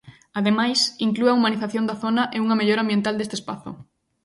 [0.39, 3.69] Ademais, inclúe a humanización da zona e unha mellora ambiental deste espazo.